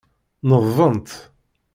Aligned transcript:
Neḍbent. 0.49 1.09